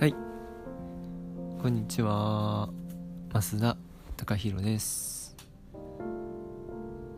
[0.00, 0.14] はい。
[1.60, 2.68] こんにちは。
[3.32, 3.76] 増田
[4.16, 5.34] 隆弘です。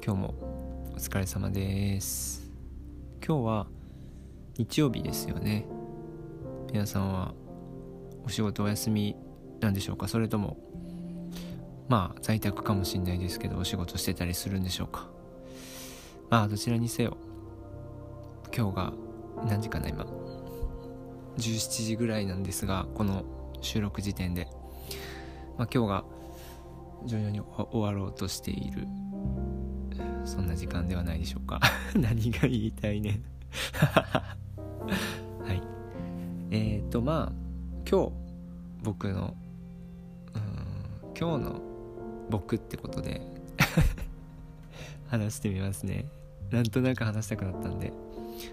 [0.03, 0.35] 今日も
[0.95, 2.51] お疲れ様です。
[3.23, 3.67] 今日は
[4.57, 5.67] 日曜日ですよね。
[6.73, 7.35] 皆さんは
[8.25, 9.15] お仕事お休み
[9.61, 10.09] なんでしょうか？
[10.09, 10.57] それとも
[11.87, 15.07] まあ在宅かもしんないですけどお仕事してたりするんでしょうか？
[16.31, 17.19] まあどちらにせよ
[18.57, 18.93] 今日が
[19.47, 20.07] 何時かな今。
[21.41, 23.25] 17時ぐらいなんですがこの
[23.61, 24.49] 収録時点で、
[25.59, 26.05] まあ、今日が
[27.05, 28.87] 徐々に終わろうとしている
[30.25, 31.61] そんな時間ではないでしょうか。
[31.97, 33.21] 何が言いたいね。
[33.73, 35.63] はい。
[36.51, 37.33] えっ、ー、とまあ
[37.91, 38.13] 今日
[38.83, 39.35] 僕の
[40.35, 41.61] うん今日の
[42.29, 43.23] 僕ってことで
[45.09, 46.07] 話してみますね。
[46.51, 47.93] なんとなく話したくなったんで。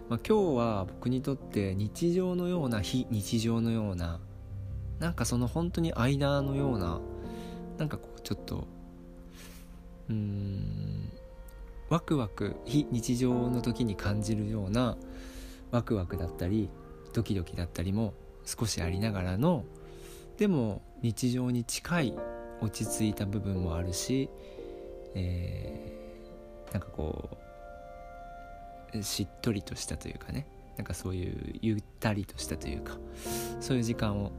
[0.09, 4.19] まあ、今日は僕にとって日常のような非日常のような
[4.99, 6.99] なんかその本当に間のような
[7.77, 8.67] なんかこうちょっと
[10.09, 11.11] うーん
[11.89, 14.97] ワクワク非日常の時に感じるような
[15.71, 16.69] ワクワクだったり
[17.13, 18.13] ドキドキだったりも
[18.45, 19.63] 少しありながらの
[20.37, 22.13] でも日常に近い
[22.61, 24.29] 落ち着いた部分もあるし、
[25.13, 27.46] えー、なんかこう
[29.01, 30.47] しっとりとしたというかね。
[30.77, 32.97] なんかそういうゆったりとしたというか
[33.59, 34.31] そういう時間を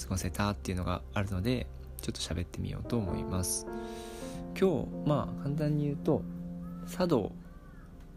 [0.00, 1.68] 過ごせたっていうのがあるので
[2.00, 3.66] ちょっと喋ってみようと思います。
[4.58, 6.22] 今日まあ簡単に言うと
[6.90, 7.32] 茶道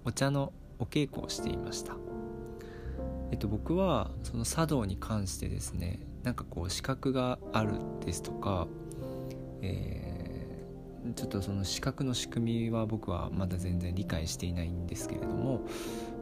[0.04, 1.96] お茶のお稽古をしていました。
[3.32, 8.68] えっと僕はその茶道に関してですねなんかこう資格があるですとか、
[9.62, 10.11] えー
[11.16, 15.62] ちょっとその資格の仕組みは僕はまだ全然理解していないんですけれども、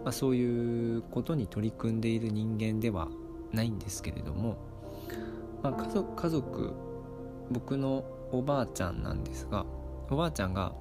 [0.03, 3.09] まあ、そういうことに取り組んでいる人間では
[3.52, 4.57] ないんですけれども、
[5.61, 6.73] まあ、家族家族
[7.51, 9.66] 僕のおばあちゃんなんですが
[10.09, 10.73] おばあちゃんが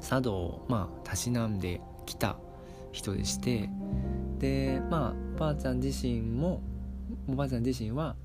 [0.00, 2.36] 茶道をまあたしなんできた
[2.92, 3.68] 人でして
[4.38, 6.62] でまあおばあちゃん自身も
[7.28, 8.16] おばあちゃん自身は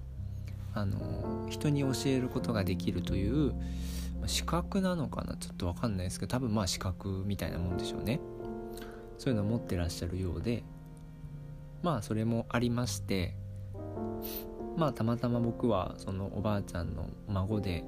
[0.74, 3.54] あの人に教えることができるという
[4.28, 5.36] 資格なのかな？
[5.38, 8.20] ちょっと分かんないですけど多分まあ資格みたいなもんでしょうね。
[9.18, 10.64] そういうのを持ってらっしゃるようで
[11.82, 13.34] まあそれもありまして
[14.76, 17.84] まあたまたま僕はそのおばあちゃんの孫で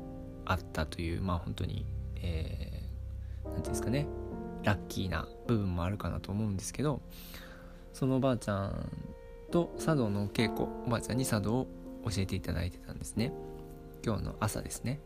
[0.45, 1.85] あったというまあ本当に
[2.16, 4.07] えー、て言うんですかね
[4.63, 7.01] ラッキーな部分もあるかなと思うんですけど
[7.94, 8.89] そのおばあちゃん
[9.51, 11.67] と茶道の稽古おばあちゃんに茶道を
[12.06, 13.33] 教えていただいてたんですね。
[14.03, 15.00] 今日の朝ですね。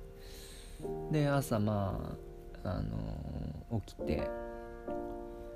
[1.11, 2.17] で朝ま
[2.63, 4.27] あ、あの起きて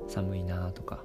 [0.07, 1.03] 寒いなとか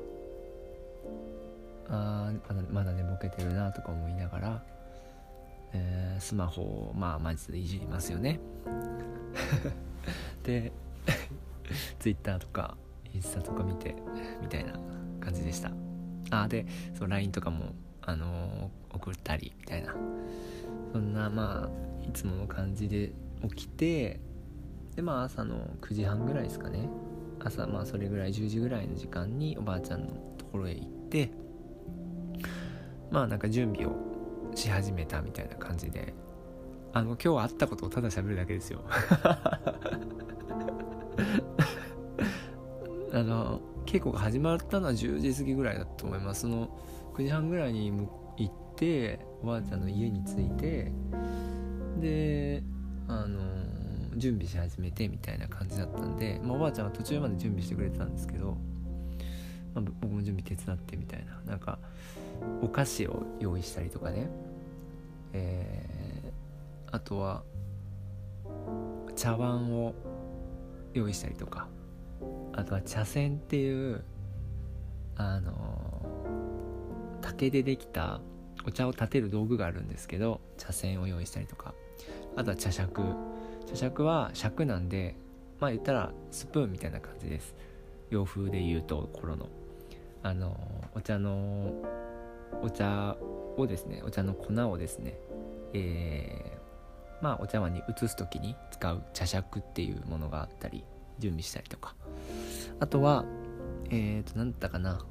[1.88, 4.62] あまだまだ寝ぼけてるなとか思いながら、
[5.72, 8.40] えー、スマホをまあマジでいじりますよね。
[10.42, 10.72] で
[11.98, 12.76] Twitter とか
[13.12, 13.94] インスタとか見て
[14.40, 14.72] みたいな
[15.20, 15.70] 感じでした。
[16.30, 19.94] あでそう LINE とかも、あのー、送ったりみたいな。
[20.92, 23.12] そんなまあいつもの感じで
[23.48, 24.20] 起きて
[24.96, 26.88] でまあ朝の9時半ぐらいですかね。
[27.44, 30.08] 朝まあそれぐらい10時ぐらいの時間におばあちゃんの
[30.38, 31.30] ところへ行って
[33.10, 33.96] まあなんか準備を
[34.54, 36.14] し始めたみたいな感じで。
[36.94, 38.84] あの今日会ったことをただ喋るだけですよ。
[43.14, 46.42] あの稽古が始まったのは10時過ぎぐらいだと思います。
[46.42, 46.68] その
[47.14, 50.92] 9時半ぐらいに行っておばあちゃんの家に着いて
[51.98, 52.62] で
[53.20, 53.38] あの
[54.16, 58.56] 準備し始めてみたいな感じだったんで、まあ、おばあちゃんは途中まで準備してくれてたんですけど、
[59.74, 61.78] まあ、僕も準備手伝ってみたいななんか
[62.62, 64.28] お菓子を用意したりとかね。
[65.34, 67.42] えー、あとは
[69.16, 69.94] 茶碗を
[70.92, 71.68] 用意したりとか。
[72.54, 74.04] あとは茶筅っていう
[75.16, 76.06] あの
[77.20, 78.20] 竹でできた
[78.66, 81.74] お茶を立てる道具があるんですけど茶筅を用意したりとか。
[82.36, 83.16] あとは茶杓。
[83.66, 85.16] 茶杓は尺なんで
[85.60, 87.54] まあ言ったらスプーンみたいな感じです。
[88.10, 89.48] 洋風で言うと頃の。
[90.24, 90.56] あの
[90.94, 91.72] お茶の
[92.62, 93.16] お茶
[93.56, 95.18] をですねお茶の粉をですね
[95.72, 100.84] えー、まあお茶碗に移す時に使う茶杓っていうものがあったり
[101.18, 101.94] 準備したりとか。
[102.80, 103.24] あとは
[103.90, 105.04] えっ、ー、と何だったかな。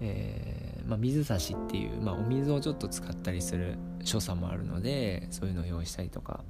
[0.00, 6.44] えー、まあ、水差しっていう、まあ、お水をちょっと使ったりする所作もあるのでそういうのを用意したりとか。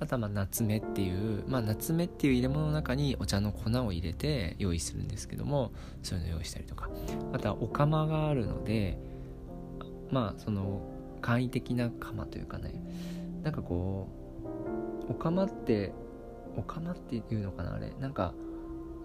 [0.00, 5.70] あとはまあ夏目っていう、まあ、夏目っていう入れ物の中にお茶の粉を入れて用意するんですけども
[6.02, 6.90] そういうのを用意したりとか。
[7.32, 8.98] あとはお釜があるので
[10.10, 10.82] まあその
[11.20, 12.74] 簡易的な釜というかね。
[13.42, 14.08] なんかこ
[15.08, 15.92] うお釜って
[16.56, 17.92] お釜っていうのかなあれ。
[18.00, 18.34] なんか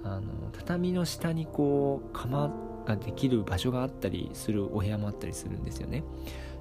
[0.04, 2.50] あの畳の下にこう釜
[2.90, 6.04] ができる場所があったりするお部屋もあったりするんですよね。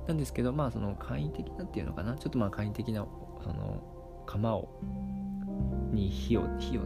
[0.07, 2.17] なんですけどまあその簡易的なっていうのかな？
[2.17, 3.07] ちょっとまあ簡易的な
[3.43, 3.83] その
[4.27, 4.69] 釜を
[5.93, 6.83] に火を火を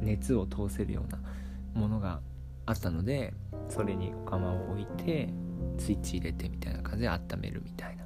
[0.00, 1.18] 熱を通せるような
[1.74, 2.20] ものが
[2.66, 3.32] あったので
[3.68, 5.28] それにお釜を置いて
[5.78, 8.04] スイッチ入れてみたいな感じで温めるみたいな。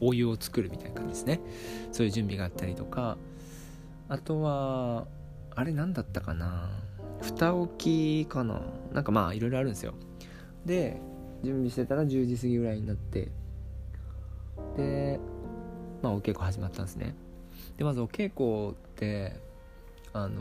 [0.00, 1.40] お湯を作るみたいな感じですね。
[1.92, 3.16] そういう準備があったりとか。
[4.08, 5.06] あとは
[5.54, 6.68] あれ何だったかな？
[7.20, 8.60] 蓋置きかな？
[8.92, 9.94] なんかまあいろいろあるんですよ。
[10.64, 11.00] で
[11.42, 13.28] 準備してたら10時過ぎぐらいになって。
[14.76, 15.20] で
[16.02, 17.14] まあお稽古始まったんですね。
[17.76, 19.36] でまずお稽古って
[20.12, 20.40] あのー、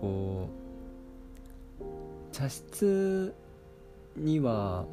[0.00, 0.48] こ
[1.80, 1.84] う
[2.32, 3.34] 茶室
[4.16, 4.86] には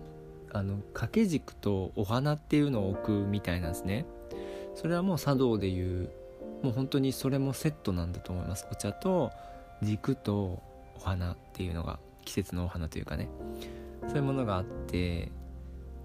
[0.51, 4.05] あの掛け軸とお花っていうのを置くみたいなんですね。
[4.75, 6.09] それはもう茶道でいう
[6.61, 8.67] もう本当にそれもセットなんだと思います。
[8.71, 9.31] お茶と
[9.81, 10.63] 軸と
[10.95, 13.29] お花っていうのが季節のお花というかね。
[14.07, 15.31] そういうものがあって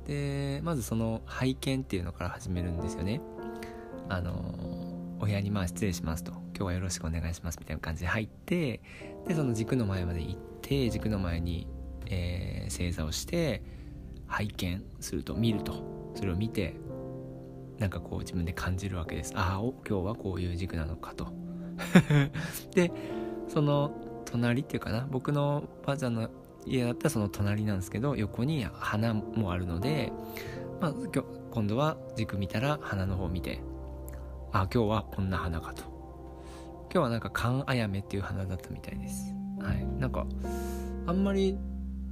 [0.06, 3.20] でまずその拝見っていうのから始めるんですよね。
[4.08, 4.32] あの
[5.20, 6.32] お部屋にまあ失礼しますと。
[6.32, 8.80] 今日はよろしくお願いしますみたいな感じで入って
[9.26, 11.66] でその軸の前まで行って軸の前に、
[12.06, 13.62] えー、正座をして
[14.26, 15.92] 拝見すると見ると。
[16.14, 16.74] それを見て
[17.78, 19.32] なんかこう自分で感じるわけです。
[19.34, 21.26] ああ今日はこういう軸なのかと。
[22.74, 22.92] で
[23.52, 23.92] その
[24.24, 26.30] 隣っていうかな僕のばあちゃんの
[26.64, 30.10] 家だったらその隣なんですけど横に花もあるので、
[30.80, 33.60] まあ、今今度は軸見たら花の方を見て
[34.52, 35.82] あ今日はこんな花かと。
[36.92, 39.34] 今日はなんかカンアヤメっていう花だったみたいです。
[39.60, 39.86] はい。
[39.98, 40.26] なんか
[41.06, 41.56] あんまり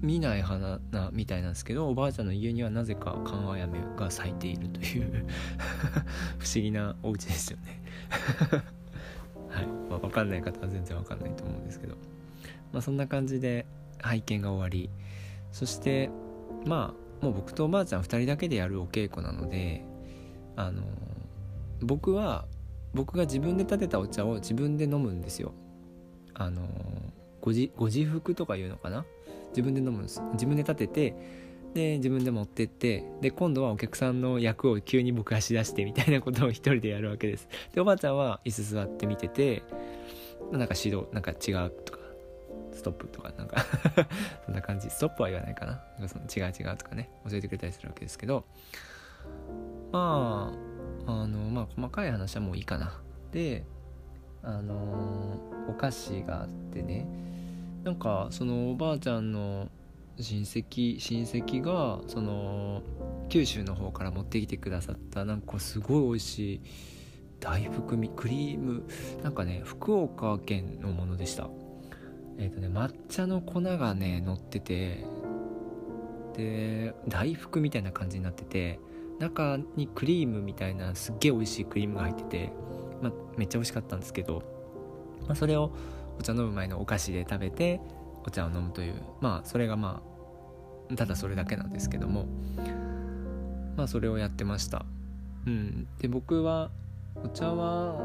[0.00, 5.26] 見ない花なみたいなんですけどおばあちゃんの家にはなぜかカンアヤメが咲いているという
[6.38, 7.82] 不思議なお家ですよね、
[9.90, 11.96] まあ、分かんない方は全然分かんないと思うんですけど。
[12.72, 13.66] まあそんな感じで
[13.98, 14.88] 拝見が終わり。
[15.52, 16.08] そして
[16.64, 19.84] まあもう僕とおばあちゃん2人だけでやるお稽古なので
[20.54, 20.82] あの
[21.80, 22.46] 僕は
[22.94, 25.52] 僕が自分で立てたお茶を自分で飲むんですよ。
[26.34, 26.62] あの
[27.40, 29.04] ご自ご自服とかいうのかな？
[29.50, 30.22] 自分で飲むんです。
[30.34, 31.14] 自分で立てて
[31.74, 37.48] で自分で持ってってで今度はお客さんの役を急に僕がし出してみたいなことを一人でやるわけです。
[37.72, 39.62] でおばあちゃんは椅子座って見てて
[40.50, 42.00] なんか指導なんか違うとか
[42.72, 43.64] ストップとかなんか
[44.46, 44.90] そんな感じ。
[44.90, 45.82] ストップは言わないかな。
[45.98, 48.44] なんかその違う違うとかね教えてくれたりするわけですけど。
[49.92, 50.52] ま
[51.06, 53.00] ああのまあ細かい話はもういいかな。
[53.32, 53.64] で
[54.42, 55.38] あの
[55.68, 57.06] お菓子があってね。
[57.84, 59.68] なんかそのおばあちゃんの
[60.22, 62.82] 親戚親戚がその
[63.28, 66.60] 九州の方から持ってきてくださったなんかすごい美味しい
[67.40, 68.84] 大福みクリーム
[69.22, 71.48] なんかね福岡県のものでした。
[72.38, 75.04] えっ、ー、とね抹茶の粉がね乗ってて
[76.36, 78.80] で大福みたいな感じになってて
[79.18, 82.52] 中にクリームみたいなすっげえ美味しいクリームが入ってて、
[83.02, 84.42] ま、めっちゃ美味しかったんですけど、
[85.26, 85.72] まあ、それを
[86.18, 87.80] お茶飲む前のお菓子で食べて
[88.24, 90.10] お茶を飲むというまあそれがまあ
[90.96, 92.26] ただそれだけなんですけども。
[93.76, 94.84] まあそれをやってました。
[95.46, 95.86] うん。
[96.00, 96.70] で僕は
[97.22, 97.96] お茶は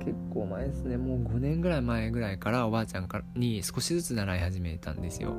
[0.00, 0.96] 結構前ですね。
[0.96, 5.34] もう5年ぐらい前ぐらいからおばあちゃんからに少しずつ習い始めたんですよ。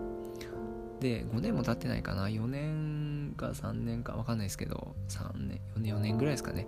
[0.99, 2.27] で5年も経ってないかな。
[2.27, 4.95] 4年か3年か分かんないですけど。
[5.09, 6.67] 3年4年4年ぐらいですかね。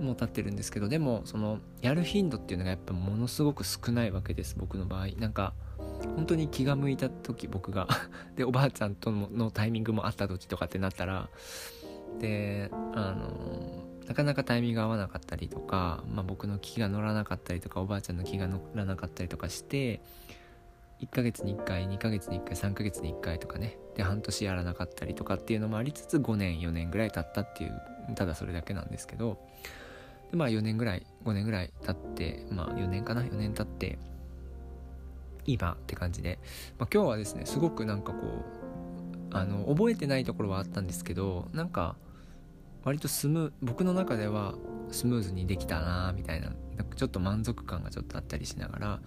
[0.00, 0.88] もう経ってるんですけど。
[0.88, 5.08] でもそのやる頻度っていうのがやっぱものすごく少ないわけです僕の場合。
[5.18, 5.52] なんか
[6.16, 7.88] 本当に気が向いた時僕が。
[8.36, 11.28] でおばあちゃんとのタイミングもあった時とかってなったら
[12.18, 20.00] であのなかなかタイミングが合わなかったりとか、まあ、僕の気が乗らなかったりとかおばあちゃんの気が乗らなかったりとかして
[21.00, 23.78] 1ヶ月に1回2ヶ月に1回3ヶ月に1回とかね。
[23.94, 27.80] で半年やらなかったりとかっていうのもありつつ5年4年ぐらい経ったっていう
[28.14, 29.38] ただそれだけなんですけど。
[30.30, 33.98] でまあ4年ぐらい5年ぐらい経ってまあ4年かな？4年経って
[35.46, 36.38] 今って感じで、
[36.78, 38.18] まあ、今日はですねすごくなんかこ
[39.32, 41.96] うあの覚えてないところはあったんですけどなんか
[42.84, 44.54] 割とスム僕の中では
[44.90, 49.00] スムーズにできたなみたいななんかちょっと満足感がちょっとあったりしながら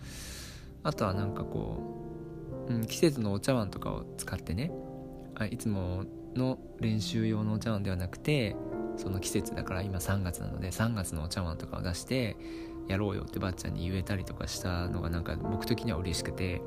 [0.84, 4.72] あとはなんかこう、うん、季節のお茶碗とかを使ってね
[5.36, 8.56] あいつもの練習用のお茶碗ではなくて
[8.98, 12.38] その季節だから今3月なので3月のお茶碗とかを出して
[12.88, 16.62] やろうよってばあちゃんに言えたりとかしたのがなんか僕的には嬉しくて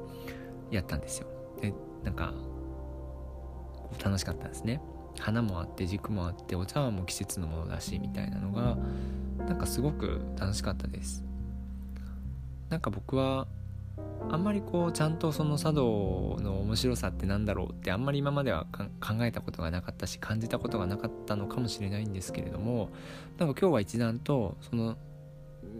[0.70, 1.26] やったんですよ。
[1.60, 1.72] で
[2.04, 2.34] なんか
[4.02, 4.80] 楽しかったんですね。
[5.18, 8.76] 花もあって軸もあってお茶碗も季節のものだしみたいなのが
[9.46, 11.24] なんかすごく楽しかったです。
[12.68, 13.46] なんか僕は
[14.28, 18.66] あんまりこうちゃんとその茶道の面白さってなんだろうってあんまり今までは
[19.00, 22.90] 考えたことがなかったし感じたことがなかったのかもしれないんですけれども
[23.38, 24.96] なんか今日は一段とその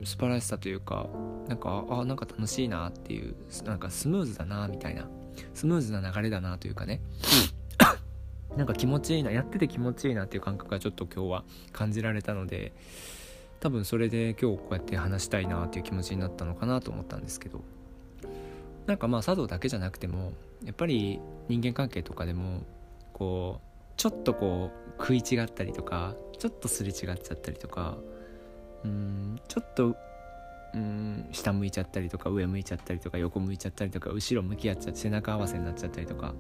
[0.05, 1.07] 素晴らしさというか
[1.49, 3.35] なんかあなんか楽しいなっていう
[3.65, 5.09] なんかスムーズだなみたいな
[5.55, 7.01] スムーズな流れだなというかね。
[8.57, 12.73] なんか気持ちいいなやってて気持ちいいなっていう感覚がちょっと今日は感じられたので
[13.61, 17.63] 多分それで今日こうやって話したいなっていう気持ちになったのかなと思ったんですけど。
[18.87, 20.33] なんかまあ茶道だけじゃなくても
[20.65, 22.63] やっぱり人間関係とかでも
[23.13, 27.99] こうちょっとこう食い違ったりとかちょっとすれ違っちゃったりとか
[28.85, 29.97] うんちょっと
[30.75, 36.35] うん下向いちゃったりとか上向いちゃったりとか横向いちゃったりとか後ろ向き合っちゃって背中合わせになっちゃったりとか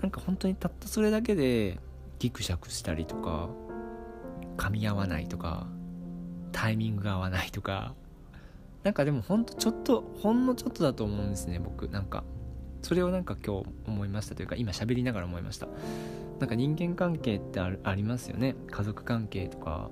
[0.00, 1.78] なんか本当にたったそれだけで
[2.18, 3.48] ギクシャクしたりとか
[4.56, 5.66] 噛み合わないとか
[6.52, 7.94] タイミングが合わないとか
[8.86, 11.88] なんかでもほんとちょっとほんのちょっとだと思うんですね僕。
[11.88, 12.22] なんか
[12.82, 15.66] それをなんか今日思いましたというか今喋りながら思いました。
[16.38, 18.54] なんか人間関係ってありますよね。
[18.70, 19.90] 家族関係とか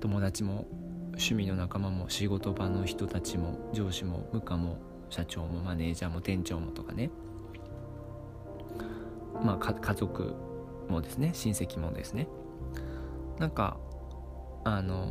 [0.00, 0.66] 友達も
[1.12, 4.78] 趣味の仲間も仕事場の人たちも上司も部下も
[5.10, 7.10] 社長もマネージャーも店長もとかね。
[9.42, 10.34] まあ家族
[10.88, 11.30] もですね。
[11.34, 12.28] 親戚もですね。
[13.38, 13.78] なんか
[14.64, 15.06] あの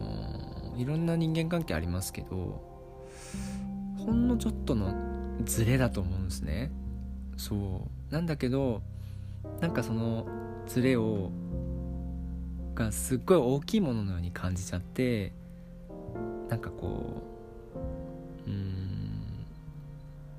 [0.75, 2.61] ー、いろんな人間関係ありますけど
[3.97, 4.93] ほんのちょっとの
[5.43, 6.71] ズレだと思うんですね。
[7.37, 8.13] そう。
[8.13, 8.81] なんだけど
[9.59, 10.25] なんかその
[10.67, 11.31] ズレを
[12.77, 15.33] がすっごい大きいもののように感じちゃって
[16.47, 17.23] なんかこ
[18.45, 19.21] ううん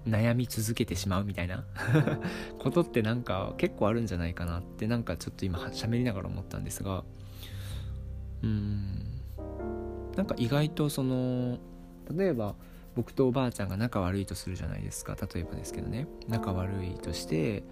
[0.07, 1.64] 悩み続けてしまうみたいな
[2.59, 7.04] ことってなんか結構あるんじゃないかなってなんかちょっと今喋りながら思ったんですが
[8.42, 9.04] うん
[10.16, 11.59] なんか意外とその
[12.16, 12.54] 例えば
[12.95, 15.16] 僕とおばあちゃんが仲悪いとするじゃないですか。
[15.33, 16.09] 例えばですけどね。
[16.26, 17.62] 仲悪いとして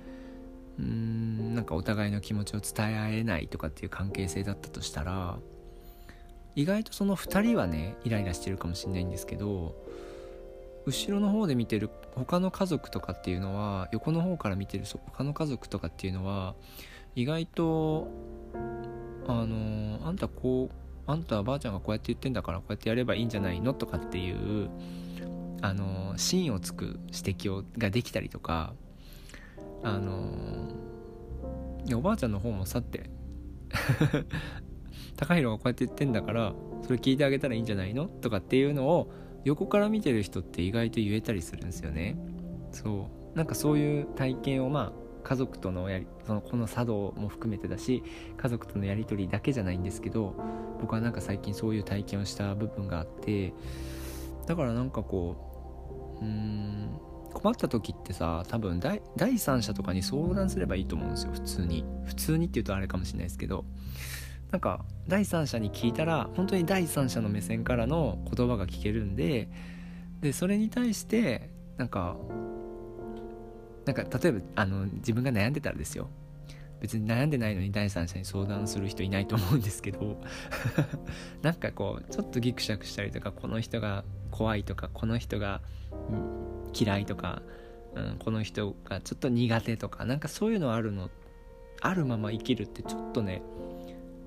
[0.78, 5.38] うーんなんかお互いの気持ちを伝え合えないとかっていう関係性だったとしたら
[6.54, 9.74] 意外とその2人はねイライラしてるかもしれないんですけど
[10.86, 16.54] 後ろの方で見てる他の家族とかっていうのは横の方から見てる他の家族とかっていうのは
[17.14, 18.08] 意外と
[19.26, 24.70] あのあんたこうあんたはばあちゃんがこうやって言ってんだからこうやってやればいいんじゃないのとかっていう
[25.62, 28.74] あの芯をつく指摘をができたりとか
[29.82, 30.32] あの
[31.94, 33.10] おばあちゃんの方もさって
[35.16, 38.06] 高弘がこうやって言ってんだからそれ聞いてあげたらいいんじゃないの？
[38.06, 39.10] とかっていうのを
[39.44, 42.18] 横から見てる人って意外と言えたりするんですよね。
[42.72, 43.36] そう。
[43.36, 48.02] なんかそういう体験をまあ家族とのやりそのこの茶道も含めてだし
[48.36, 50.34] 家族とのやり取りだけじゃないんですけど
[50.80, 53.52] 僕はなんか最近そういう体験をした部分があって
[54.46, 56.90] だからなんかこううん
[57.36, 61.32] 困った時ってさ多分第三者とかに相談すればいいと思うんですよ。
[61.32, 61.84] 普通に。
[62.06, 63.66] 普通にって言うとあれかもしれないですけど。
[64.50, 69.50] なんか第三者に聞いたら本当に第三者の目線からの言葉が聞けるんで
[70.20, 72.16] でそれに対してなんか
[73.84, 76.08] なんか例えばあの自分が悩んでたらですよ。
[76.80, 80.20] 別に悩んでないのに第三者に相談する人いないと思うんですけど。
[81.42, 85.62] なんかこうちょっとギクシャクしたりとかこの人が怖いとかこの人が、
[86.78, 87.42] 嫌いとか、
[87.94, 91.10] うん、この人がちょっと苦手とかなんかそういうのあるの
[91.80, 93.42] あるまま生きるってちょっとね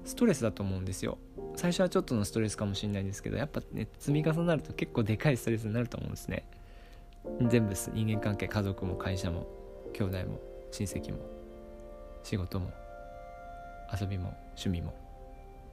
[0.06, 1.18] ストレスだと思うんですよ。
[1.56, 6.46] 最初はちょっとのストレスかもしれないんですけどやっぱね積み重なると結構でかいストレスになると思うんですね。
[7.48, 9.46] 全部人間関係家族も会社も
[9.94, 10.39] 兄弟も
[10.72, 11.20] 親戚も
[12.24, 12.72] 仕事も
[14.00, 14.94] 遊びも趣味も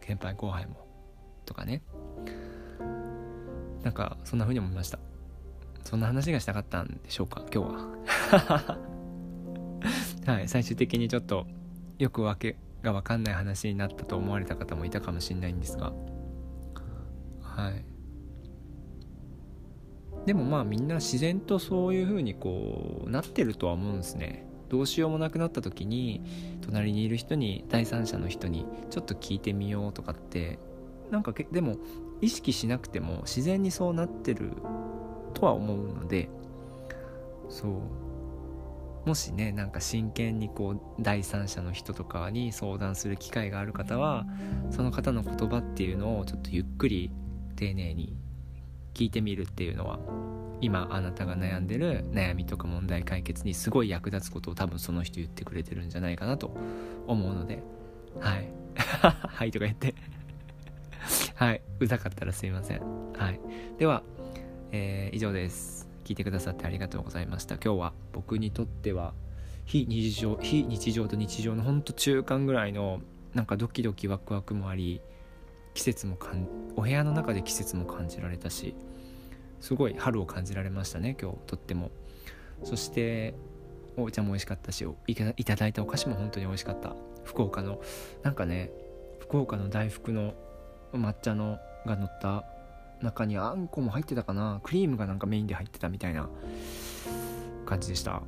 [0.00, 0.76] 先輩後輩も
[1.44, 1.82] とかね。
[3.82, 4.98] なんかそんな風に思いました。
[5.86, 8.78] そんな話がしたかったんでしょうか今日は。
[10.34, 11.46] はい最終的にちょっと
[11.98, 15.92] よくわけが分かんない話になったと思われた方もいたかもしれないんですが。
[17.40, 17.84] はい。
[20.26, 24.44] でもまあみんな自然とそういう風にこうなってるとは思うんですね。
[24.68, 26.20] どうしようもなくなった時に
[26.62, 30.58] 隣にいる人に第三者の人にちょっと聞いてみようとかって
[31.12, 31.76] なんかでも
[32.20, 34.50] 意識しなくても自然にそうなってる
[35.36, 36.28] とは思うので
[37.48, 37.72] そう。
[39.06, 44.26] もしねなんか真剣にこう第三者の人とかに相談する機会がある方は
[44.70, 47.12] その方の言葉っていうのをちょっとゆっくり
[47.54, 48.16] 丁寧に
[48.94, 50.00] 聞いてみるっていうのは
[50.60, 56.56] 今あなたが悩んでる悩みとか問題解決にすごい役立つことを多分その人言ってくれてるんじゃないかなと
[57.06, 57.62] 思うので
[58.20, 58.48] はい。
[58.76, 59.94] はいとか言って。
[61.34, 61.60] はい。
[61.80, 62.80] うざかったらすいません。
[63.14, 63.40] はい。
[63.78, 64.02] では、
[64.72, 65.88] えー、以上です。
[66.04, 67.56] 聞いてくださってありがとうございました。
[67.56, 69.14] 今日は僕にとっては
[69.64, 73.00] 非日常非日常と日常のほんと中間ぐらいの
[73.34, 75.00] なんかドキドキワクワクもあり
[75.74, 76.46] 季節もかん
[76.76, 78.74] お部屋の中で季節も感じられたし
[79.60, 81.90] すごい春を感じられましたね今日とっても。
[82.64, 83.34] そして
[83.96, 86.94] お茶も美味しかったしいただいたお菓子も本当に美味しかった。
[87.24, 87.80] 福岡の
[88.22, 88.70] なんかね
[89.20, 90.34] 福岡の大福の
[90.92, 92.44] 抹茶のが乗った
[93.02, 94.60] 中にあんこも入ってたかな？
[94.62, 96.28] クリームがなんかメインで入ってたみたいな
[97.64, 98.22] 感じでした。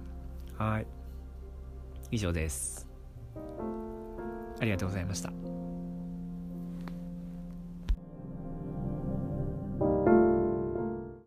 [0.57, 0.87] はい。
[2.11, 2.87] 以上です。
[4.61, 5.33] ありがとうございました。